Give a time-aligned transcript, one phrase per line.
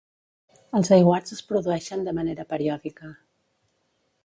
[0.79, 3.13] Els aiguats es produeixen de manera periòdica.